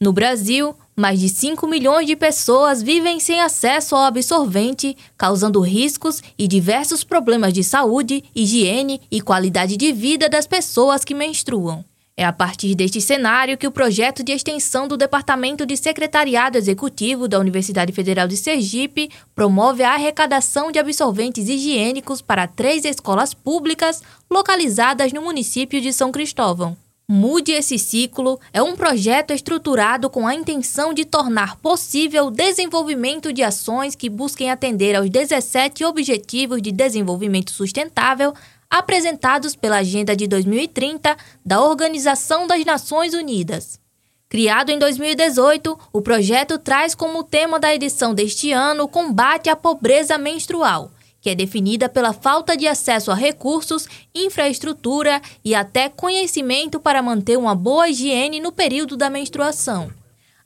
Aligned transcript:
No 0.00 0.12
Brasil, 0.12 0.76
mais 0.94 1.18
de 1.18 1.28
5 1.28 1.66
milhões 1.66 2.06
de 2.06 2.14
pessoas 2.14 2.80
vivem 2.80 3.18
sem 3.18 3.40
acesso 3.40 3.96
ao 3.96 4.04
absorvente, 4.04 4.96
causando 5.16 5.60
riscos 5.60 6.22
e 6.38 6.46
diversos 6.46 7.02
problemas 7.02 7.52
de 7.52 7.64
saúde, 7.64 8.22
higiene 8.32 9.00
e 9.10 9.20
qualidade 9.20 9.76
de 9.76 9.92
vida 9.92 10.28
das 10.28 10.46
pessoas 10.46 11.04
que 11.04 11.14
menstruam. 11.14 11.84
É 12.16 12.24
a 12.24 12.32
partir 12.32 12.76
deste 12.76 13.00
cenário 13.00 13.58
que 13.58 13.66
o 13.66 13.72
projeto 13.72 14.22
de 14.22 14.32
extensão 14.32 14.86
do 14.86 14.96
Departamento 14.96 15.66
de 15.66 15.76
Secretariado 15.76 16.58
Executivo 16.58 17.26
da 17.26 17.38
Universidade 17.38 17.92
Federal 17.92 18.28
de 18.28 18.36
Sergipe 18.36 19.08
promove 19.34 19.82
a 19.82 19.94
arrecadação 19.94 20.70
de 20.70 20.78
absorventes 20.78 21.48
higiênicos 21.48 22.20
para 22.20 22.46
três 22.46 22.84
escolas 22.84 23.34
públicas 23.34 24.02
localizadas 24.30 25.12
no 25.12 25.22
município 25.22 25.80
de 25.80 25.92
São 25.92 26.10
Cristóvão. 26.12 26.76
Mude 27.10 27.52
esse 27.52 27.78
ciclo 27.78 28.38
é 28.52 28.62
um 28.62 28.76
projeto 28.76 29.32
estruturado 29.32 30.10
com 30.10 30.26
a 30.26 30.34
intenção 30.34 30.92
de 30.92 31.06
tornar 31.06 31.56
possível 31.56 32.26
o 32.26 32.30
desenvolvimento 32.30 33.32
de 33.32 33.42
ações 33.42 33.94
que 33.94 34.10
busquem 34.10 34.50
atender 34.50 34.94
aos 34.94 35.08
17 35.08 35.86
Objetivos 35.86 36.60
de 36.60 36.70
Desenvolvimento 36.70 37.50
Sustentável 37.50 38.34
apresentados 38.68 39.56
pela 39.56 39.78
Agenda 39.78 40.14
de 40.14 40.26
2030 40.26 41.16
da 41.42 41.62
Organização 41.62 42.46
das 42.46 42.62
Nações 42.66 43.14
Unidas. 43.14 43.80
Criado 44.28 44.68
em 44.68 44.78
2018, 44.78 45.78
o 45.90 46.02
projeto 46.02 46.58
traz 46.58 46.94
como 46.94 47.24
tema 47.24 47.58
da 47.58 47.74
edição 47.74 48.12
deste 48.12 48.52
ano 48.52 48.84
o 48.84 48.88
combate 48.88 49.48
à 49.48 49.56
pobreza 49.56 50.18
menstrual 50.18 50.90
que 51.20 51.30
é 51.30 51.34
definida 51.34 51.88
pela 51.88 52.12
falta 52.12 52.56
de 52.56 52.66
acesso 52.66 53.10
a 53.10 53.14
recursos, 53.14 53.86
infraestrutura 54.14 55.20
e 55.44 55.54
até 55.54 55.88
conhecimento 55.88 56.78
para 56.78 57.02
manter 57.02 57.36
uma 57.36 57.54
boa 57.54 57.88
higiene 57.88 58.40
no 58.40 58.52
período 58.52 58.96
da 58.96 59.10
menstruação. 59.10 59.90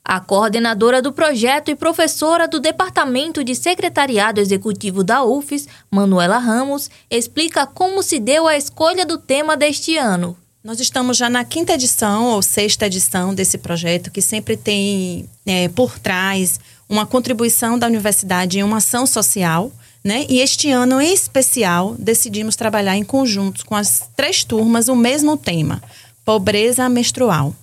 A 0.05 0.19
coordenadora 0.19 1.01
do 1.01 1.13
projeto 1.13 1.69
e 1.71 1.75
professora 1.75 2.45
do 2.45 2.59
Departamento 2.59 3.41
de 3.41 3.55
Secretariado 3.55 4.41
Executivo 4.41 5.01
da 5.01 5.23
UFES, 5.23 5.67
Manuela 5.89 6.39
Ramos, 6.39 6.89
explica 7.09 7.65
como 7.65 8.03
se 8.03 8.19
deu 8.19 8.45
a 8.45 8.57
escolha 8.57 9.05
do 9.05 9.17
tema 9.17 9.55
deste 9.55 9.95
ano. 9.95 10.35
Nós 10.61 10.79
estamos 10.79 11.15
já 11.15 11.29
na 11.29 11.45
quinta 11.45 11.73
edição 11.73 12.31
ou 12.31 12.41
sexta 12.41 12.87
edição 12.87 13.33
desse 13.33 13.57
projeto, 13.57 14.11
que 14.11 14.21
sempre 14.21 14.57
tem 14.57 15.29
é, 15.45 15.69
por 15.69 15.97
trás 15.99 16.59
uma 16.89 17.05
contribuição 17.05 17.79
da 17.79 17.87
universidade 17.87 18.59
em 18.59 18.63
uma 18.63 18.77
ação 18.77 19.05
social 19.05 19.71
né? 20.03 20.25
E 20.27 20.39
este 20.41 20.69
ano, 20.69 20.99
em 20.99 21.13
especial, 21.13 21.95
decidimos 21.97 22.55
trabalhar 22.55 22.97
em 22.97 23.03
conjunto 23.03 23.65
com 23.65 23.75
as 23.75 24.09
três 24.15 24.43
turmas 24.43 24.89
o 24.89 24.95
mesmo 24.95 25.37
tema: 25.37 25.81
pobreza 26.25 26.89
menstrual. 26.89 27.55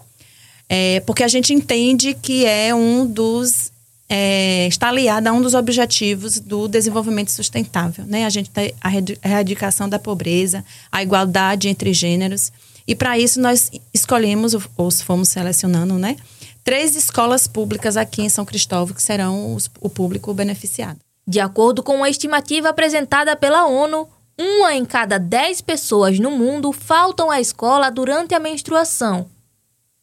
É, 0.69 1.01
porque 1.01 1.23
a 1.23 1.29
gente 1.29 1.53
entende 1.53 2.15
que 2.15 2.47
é 2.47 2.75
um 2.75 3.05
dos. 3.07 3.71
É, 4.09 4.67
está 4.67 4.89
aliado 4.89 5.29
a 5.29 5.33
um 5.33 5.41
dos 5.41 5.55
objetivos 5.55 6.41
do 6.41 6.67
desenvolvimento 6.67 7.31
sustentável. 7.31 8.05
Né? 8.07 8.25
A 8.25 8.31
gente 8.31 8.51
tem 8.51 8.75
a 8.81 8.91
erradicação 9.25 9.89
da 9.89 10.01
pobreza, 10.01 10.65
a 10.91 11.03
igualdade 11.03 11.69
entre 11.69 11.93
gêneros. 11.93 12.51
E 12.89 12.95
para 12.95 13.19
isso 13.19 13.41
nós 13.41 13.71
escolhemos, 13.95 14.55
ou 14.77 14.91
fomos 14.91 15.29
selecionando, 15.29 15.97
né? 15.97 16.17
Três 16.65 16.97
escolas 16.97 17.47
públicas 17.47 17.97
aqui 17.97 18.23
em 18.23 18.29
São 18.29 18.45
Cristóvão 18.45 18.95
que 18.95 19.03
serão 19.03 19.55
os, 19.55 19.71
o 19.81 19.89
público 19.89 20.35
beneficiado. 20.35 20.99
De 21.27 21.41
acordo 21.41 21.83
com 21.83 21.97
uma 21.97 22.09
estimativa 22.09 22.71
apresentada 22.71 23.37
pela 23.37 23.67
ONU, 23.67 24.09
uma 24.39 24.75
em 24.75 24.85
cada 24.85 25.19
dez 25.19 25.61
pessoas 25.61 26.19
no 26.19 26.31
mundo 26.31 26.73
faltam 26.73 27.31
à 27.31 27.41
escola 27.41 27.91
durante 27.91 28.35
a 28.35 28.41
menstruação. 28.41 29.29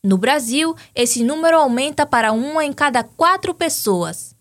No 0.03 0.17
Brasil, 0.17 0.75
esse 0.93 1.23
número 1.23 1.57
aumenta 1.57 2.05
para 2.05 2.31
uma 2.31 2.63
em 2.63 2.71
cada 2.71 3.03
quatro 3.03 3.53
pessoas. 3.53 4.35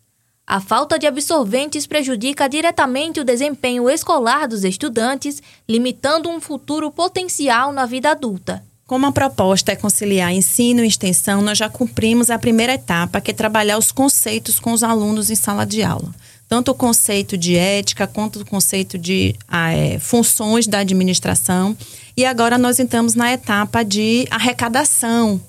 A 0.46 0.60
falta 0.60 0.98
de 0.98 1.06
absorventes 1.06 1.86
prejudica 1.86 2.46
diretamente 2.46 3.18
o 3.18 3.24
desempenho 3.24 3.88
escolar 3.88 4.46
dos 4.46 4.62
estudantes, 4.62 5.42
limitando 5.68 6.28
um 6.28 6.40
futuro 6.40 6.90
potencial 6.90 7.72
na 7.72 7.84
vida 7.86 8.10
adulta. 8.10 8.62
Como 8.86 9.06
a 9.06 9.12
proposta 9.12 9.72
é 9.72 9.76
conciliar 9.76 10.30
ensino 10.30 10.84
e 10.84 10.86
extensão, 10.86 11.42
nós 11.42 11.58
já 11.58 11.68
cumprimos 11.68 12.30
a 12.30 12.38
primeira 12.38 12.74
etapa, 12.74 13.20
que 13.20 13.32
é 13.32 13.34
trabalhar 13.34 13.78
os 13.78 13.90
conceitos 13.90 14.60
com 14.60 14.72
os 14.72 14.84
alunos 14.84 15.30
em 15.30 15.34
sala 15.34 15.64
de 15.66 15.82
aula 15.82 16.14
tanto 16.48 16.70
o 16.70 16.74
conceito 16.74 17.36
de 17.36 17.56
ética 17.56 18.06
quanto 18.06 18.40
o 18.40 18.46
conceito 18.46 18.96
de 18.96 19.34
ah, 19.48 19.72
é, 19.72 19.98
funções 19.98 20.66
da 20.66 20.78
administração. 20.78 21.76
E 22.16 22.24
agora 22.24 22.56
nós 22.56 22.78
entramos 22.78 23.14
na 23.14 23.32
etapa 23.32 23.82
de 23.82 24.26
arrecadação, 24.30 25.40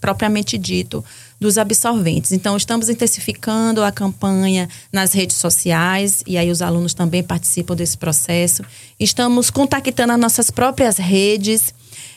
propriamente 0.00 0.56
dito, 0.56 1.04
dos 1.40 1.58
absorventes. 1.58 2.32
Então, 2.32 2.56
estamos 2.56 2.88
intensificando 2.88 3.82
a 3.82 3.92
campanha 3.92 4.68
nas 4.92 5.12
redes 5.12 5.36
sociais, 5.36 6.22
e 6.26 6.38
aí 6.38 6.50
os 6.50 6.62
alunos 6.62 6.94
também 6.94 7.22
participam 7.22 7.74
desse 7.74 7.98
processo. 7.98 8.64
Estamos 8.98 9.50
contactando 9.50 10.12
as 10.12 10.18
nossas 10.18 10.50
próprias 10.50 10.96
redes, 10.96 11.74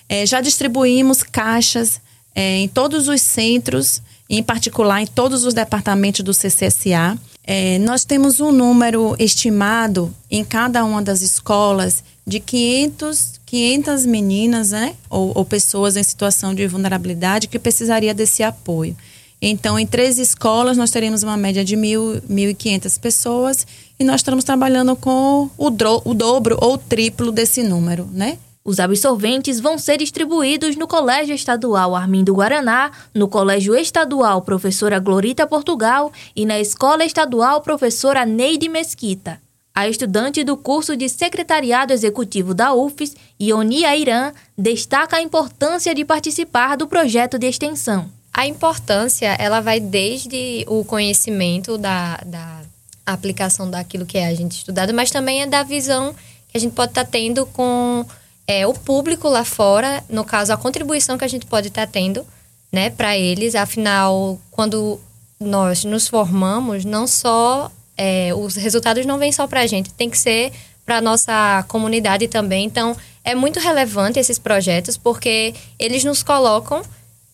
é, 0.08 0.26
já 0.26 0.40
distribuímos 0.40 1.22
caixas 1.22 2.00
é, 2.34 2.58
em 2.58 2.68
todos 2.68 3.08
os 3.08 3.22
centros, 3.22 4.02
em 4.30 4.42
particular 4.42 5.02
em 5.02 5.08
todos 5.08 5.44
os 5.44 5.54
departamentos 5.54 6.22
do 6.22 6.34
CCSA. 6.34 7.18
É, 7.52 7.80
nós 7.80 8.06
temos 8.06 8.40
um 8.40 8.52
número 8.52 9.16
estimado 9.18 10.14
em 10.30 10.46
cada 10.46 10.86
uma 10.86 11.02
das 11.02 11.24
escolas 11.24 12.04
de 12.24 12.40
500, 12.40 13.40
500 13.44 14.06
meninas 14.06 14.70
né, 14.70 14.96
ou, 15.10 15.32
ou 15.34 15.44
pessoas 15.44 15.98
em 15.98 16.04
situação 16.04 16.54
de 16.54 16.68
vulnerabilidade 16.68 17.48
que 17.48 17.58
precisaria 17.58 18.14
desse 18.14 18.44
apoio. 18.44 18.96
Então, 19.42 19.80
em 19.80 19.88
três 19.88 20.20
escolas, 20.20 20.78
nós 20.78 20.92
teremos 20.92 21.24
uma 21.24 21.36
média 21.36 21.66
de 21.66 21.76
1.500 21.76 23.00
pessoas 23.00 23.66
e 24.00 24.04
nós 24.04 24.18
estamos 24.18 24.44
trabalhando 24.44 24.96
com 24.96 25.50
o, 25.58 25.72
dro, 25.72 26.04
o 26.06 26.14
dobro 26.14 26.56
ou 26.62 26.78
triplo 26.78 27.32
desse 27.32 27.64
número, 27.64 28.08
né? 28.14 28.38
Os 28.64 28.80
absorventes 28.80 29.60
vão 29.60 29.78
ser 29.78 29.98
distribuídos 29.98 30.76
no 30.76 30.88
Colégio 30.88 31.34
Estadual 31.34 31.96
Armindo 31.96 32.34
Guaraná, 32.34 32.92
no 33.14 33.28
Colégio 33.28 33.76
Estadual 33.76 34.42
Professora 34.42 35.00
Glorita 35.00 35.48
Portugal 35.48 36.12
e 36.36 36.46
na 36.46 36.60
Escola 36.60 37.06
Estadual 37.06 37.62
Professora 37.62 38.26
Neide 38.26 38.68
Mesquita. 38.68 39.42
A 39.74 39.88
estudante 39.88 40.44
do 40.44 40.58
curso 40.58 40.98
de 40.98 41.08
Secretariado 41.08 41.94
Executivo 41.94 42.54
da 42.54 42.74
UFES, 42.74 43.16
Ionia 43.40 43.96
Irã, 43.96 44.34
destaca 44.58 45.16
a 45.16 45.22
importância 45.22 45.96
de 45.96 46.04
participar 46.04 46.76
do 46.76 46.86
projeto 46.86 47.40
de 47.40 47.48
extensão. 47.48 48.12
A 48.34 48.46
importância, 48.46 49.36
ela 49.40 49.62
vai 49.62 49.80
desde 49.80 50.66
o 50.68 50.84
conhecimento 50.84 51.78
da, 51.78 52.18
da 52.26 52.62
aplicação 53.06 53.70
daquilo 53.70 54.06
que 54.06 54.18
é 54.18 54.28
a 54.28 54.36
gente 54.36 54.52
estudado, 54.52 54.94
mas 54.94 55.12
também 55.12 55.44
é 55.44 55.48
da 55.48 55.64
visão 55.64 56.14
que 56.50 56.58
a 56.58 56.60
gente 56.60 56.74
pode 56.74 56.92
estar 56.92 57.06
tá 57.06 57.10
tendo 57.10 57.46
com 57.46 58.06
é, 58.50 58.66
o 58.66 58.74
público 58.74 59.30
lá 59.30 59.46
fora, 59.46 60.04
no 60.10 60.26
caso, 60.26 60.52
a 60.52 60.58
contribuição 60.58 61.20
que 61.20 61.24
a 61.24 61.28
gente 61.28 61.46
pode 61.46 61.68
estar 61.68 61.86
tá 61.86 61.92
tendo, 61.94 62.26
né, 62.72 62.90
para 62.90 63.16
eles. 63.16 63.54
Afinal, 63.54 64.40
quando 64.50 65.00
nós 65.40 65.84
nos 65.84 66.08
formamos, 66.08 66.84
não 66.84 67.06
só 67.06 67.72
é, 67.96 68.34
os 68.34 68.56
resultados 68.56 69.06
não 69.06 69.20
vêm 69.20 69.32
só 69.32 69.46
para 69.46 69.60
a 69.60 69.68
gente, 69.68 69.94
tem 69.94 70.10
que 70.10 70.18
ser 70.18 70.52
para 70.84 70.98
a 70.98 71.02
nossa 71.02 71.64
comunidade 71.68 72.28
também. 72.28 72.66
Então, 72.66 72.98
é 73.24 73.36
muito 73.36 73.60
relevante 73.60 74.18
esses 74.18 74.40
projetos 74.40 74.98
porque 74.98 75.54
eles 75.78 76.04
nos 76.04 76.24
colocam 76.24 76.82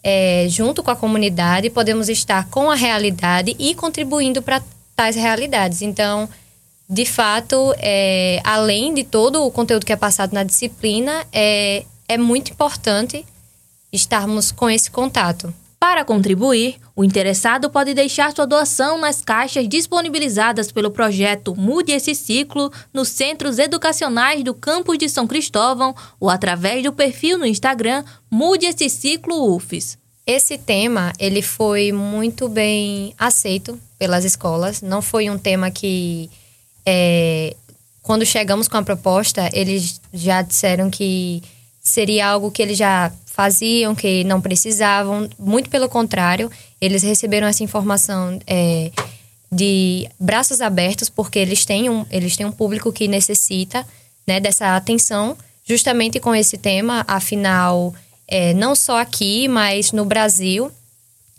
é, 0.04 0.48
junto 0.50 0.84
com 0.84 0.92
a 0.92 0.98
comunidade, 0.98 1.70
podemos 1.70 2.10
estar 2.10 2.50
com 2.50 2.70
a 2.70 2.76
realidade 2.76 3.56
e 3.58 3.74
contribuindo 3.74 4.42
para 4.42 4.62
tais 4.94 5.16
realidades. 5.16 5.82
Então, 5.82 6.28
de 6.88 7.06
fato, 7.06 7.74
é, 7.78 8.40
além 8.44 8.94
de 8.94 9.04
todo 9.04 9.44
o 9.44 9.52
conteúdo 9.52 9.86
que 9.86 9.94
é 9.94 9.96
passado 9.96 10.34
na 10.34 10.44
disciplina, 10.44 11.26
é, 11.34 11.84
é 12.08 12.18
muito 12.18 12.52
importante 12.52 13.26
estarmos 13.92 14.52
com 14.52 14.70
esse 14.70 14.92
contato. 14.92 15.54
Para 15.80 16.06
contribuir, 16.06 16.78
o 16.96 17.04
interessado 17.04 17.70
pode 17.70 17.94
deixar 17.94 18.34
sua 18.34 18.48
doação 18.48 19.00
nas 19.00 19.22
caixas 19.22 19.68
disponibilizadas 19.68 20.72
pelo 20.72 20.90
projeto 20.90 21.56
Mude 21.56 21.92
esse 21.92 22.16
Ciclo 22.16 22.72
nos 22.94 23.10
centros 23.10 23.60
educacionais 23.60 24.44
do 24.44 24.54
campus 24.54 24.98
de 24.98 25.10
São 25.10 25.28
Cristóvão 25.28 25.96
ou 26.20 26.30
através 26.30 26.84
do 26.84 26.94
perfil 26.94 27.38
no 27.38 27.46
Instagram 27.46 28.04
Mude 28.32 28.66
esse 28.66 28.90
Ciclo 28.90 29.56
UFES. 29.56 29.98
Esse 30.26 30.58
tema 30.58 31.14
ele 31.20 31.42
foi 31.42 31.92
muito 31.92 32.50
bem 32.50 33.14
aceito 33.18 33.80
pelas 34.00 34.26
escolas. 34.26 34.82
Não 34.82 35.02
foi 35.02 35.30
um 35.30 35.38
tema 35.38 35.70
que 35.70 36.32
é, 36.86 37.56
quando 38.02 38.26
chegamos 38.26 38.68
com 38.68 38.78
a 38.78 38.84
proposta, 38.84 39.50
eles 39.52 40.00
já 40.14 40.42
disseram 40.42 40.90
que 40.90 41.42
seria 41.82 42.28
algo 42.28 42.52
que 42.52 42.62
eles 42.62 42.78
já 42.78 43.12
faziam, 43.26 43.96
que 43.96 44.24
não 44.24 44.40
precisavam. 44.40 45.28
Muito 45.38 45.70
pelo 45.70 45.90
contrário, 45.90 46.52
eles 46.80 47.04
receberam 47.04 47.48
essa 47.48 47.64
informação 47.64 48.40
é, 48.46 48.92
de 49.52 50.08
braços 50.20 50.62
abertos, 50.62 51.10
porque 51.10 51.40
eles 51.40 51.66
têm 51.66 51.90
um, 51.90 52.06
eles 52.12 52.38
têm 52.38 52.46
um 52.46 52.52
público 52.52 52.94
que 52.94 53.08
necessita 53.08 53.86
né, 54.28 54.40
dessa 54.40 54.76
atenção, 54.76 55.38
justamente 55.68 56.20
com 56.20 56.34
esse 56.34 56.58
tema. 56.58 57.04
Afinal, 57.08 57.94
é, 58.28 58.54
não 58.54 58.76
só 58.76 59.00
aqui, 59.00 59.48
mas 59.48 59.92
no 59.92 60.06
Brasil, 60.06 60.72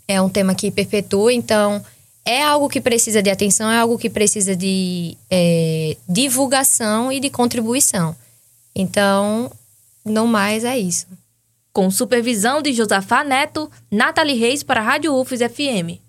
é 0.07 0.21
um 0.21 0.29
tema 0.29 0.53
que 0.53 0.69
perpetua, 0.69 1.33
então 1.33 1.83
é 2.27 2.43
algo 2.43 2.67
que 2.67 2.81
precisa 2.81 3.23
de 3.23 3.29
atenção, 3.29 3.71
é 3.71 3.77
algo 3.79 3.97
que 3.97 4.09
precisa 4.09 4.53
de 4.53 5.17
é, 5.31 5.95
divulgação 6.09 7.09
e 7.09 7.21
de 7.21 7.29
contribuição. 7.29 8.13
Então, 8.75 9.49
no 10.03 10.27
mais 10.27 10.65
é 10.65 10.77
isso. 10.77 11.07
Com 11.71 11.89
supervisão 11.89 12.61
de 12.61 12.73
Josafá 12.73 13.23
Neto, 13.23 13.71
Nathalie 13.89 14.37
Reis 14.37 14.61
para 14.61 14.81
a 14.81 14.83
Rádio 14.83 15.15
UFES 15.15 15.39
FM. 15.39 16.01